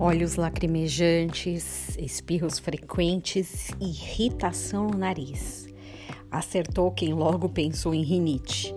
[0.00, 5.68] olhos lacrimejantes, espirros frequentes, irritação no nariz.
[6.30, 8.74] Acertou quem logo pensou em rinite.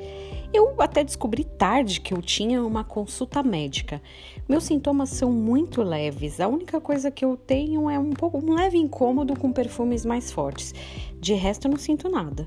[0.54, 4.00] Eu até descobri tarde que eu tinha uma consulta médica.
[4.48, 6.40] Meus sintomas são muito leves.
[6.40, 10.32] A única coisa que eu tenho é um pouco um leve incômodo com perfumes mais
[10.32, 10.72] fortes.
[11.20, 12.46] De resto, eu não sinto nada.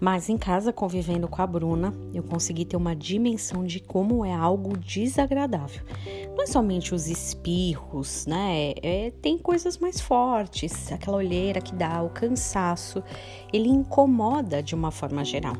[0.00, 4.32] Mas em casa, convivendo com a Bruna, eu consegui ter uma dimensão de como é
[4.32, 5.82] algo desagradável.
[6.34, 8.72] Não é somente os espirros, né?
[8.82, 13.02] É, tem coisas mais fortes, aquela olheira que dá, o cansaço,
[13.52, 15.56] ele incomoda de uma forma geral.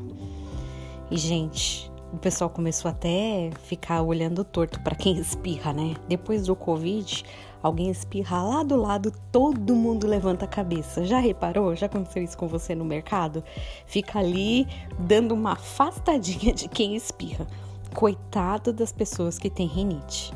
[1.11, 5.95] E, gente, o pessoal começou até ficar olhando torto para quem espirra, né?
[6.07, 7.25] Depois do Covid,
[7.61, 11.03] alguém espirra lá do lado, todo mundo levanta a cabeça.
[11.05, 11.75] Já reparou?
[11.75, 13.43] Já aconteceu isso com você no mercado?
[13.85, 14.67] Fica ali
[14.99, 17.47] dando uma afastadinha de quem espirra.
[17.95, 20.31] Coitado das pessoas que têm rinite.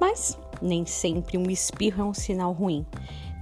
[0.00, 2.84] Mas nem sempre um espirro é um sinal ruim.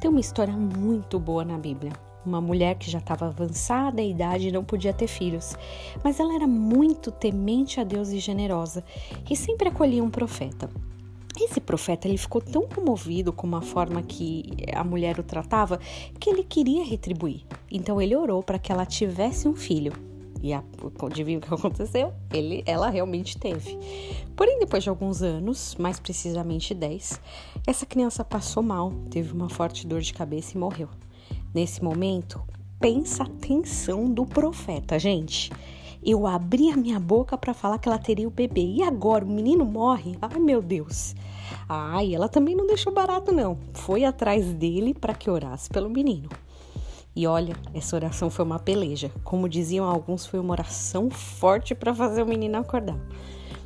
[0.00, 1.92] Tem uma história muito boa na Bíblia
[2.24, 5.56] uma mulher que já estava avançada em idade e não podia ter filhos,
[6.02, 8.84] mas ela era muito temente a Deus e generosa
[9.30, 10.70] e sempre acolhia um profeta.
[11.40, 15.80] Esse profeta ele ficou tão comovido com a forma que a mulher o tratava
[16.20, 17.42] que ele queria retribuir.
[17.70, 19.92] Então ele orou para que ela tivesse um filho.
[20.42, 22.12] E adivinha o que aconteceu?
[22.32, 23.78] Ele, ela realmente teve.
[24.34, 27.20] Porém, depois de alguns anos, mais precisamente 10,
[27.64, 30.88] essa criança passou mal, teve uma forte dor de cabeça e morreu.
[31.54, 32.40] Nesse momento,
[32.80, 35.52] pensa a tensão do profeta, gente.
[36.02, 39.28] Eu abri a minha boca para falar que ela teria o bebê e agora o
[39.28, 40.16] menino morre?
[40.20, 41.14] Ai, meu Deus.
[41.68, 43.58] Ai, ela também não deixou barato não.
[43.74, 46.28] Foi atrás dele para que orasse pelo menino.
[47.14, 49.12] E olha, essa oração foi uma peleja.
[49.22, 52.98] Como diziam alguns, foi uma oração forte para fazer o menino acordar.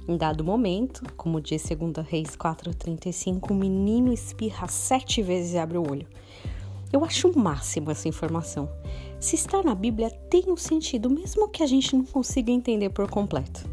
[0.08, 5.78] Em dado momento, como diz 2 Reis 4,35, o menino espirra sete vezes e abre
[5.78, 6.06] o olho.
[6.96, 8.70] Eu acho o máximo essa informação.
[9.20, 13.06] Se está na Bíblia, tem um sentido, mesmo que a gente não consiga entender por
[13.10, 13.68] completo.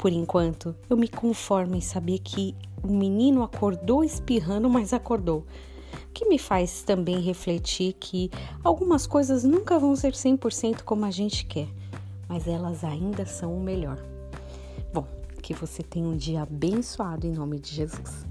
[0.00, 5.44] Por enquanto, eu me conformo em saber que o menino acordou espirrando, mas acordou.
[6.14, 8.30] Que me faz também refletir que
[8.62, 11.68] algumas coisas nunca vão ser 100% como a gente quer,
[12.26, 14.02] mas elas ainda são o melhor.
[14.90, 15.06] Bom,
[15.42, 18.24] que você tenha um dia abençoado em nome de Jesus.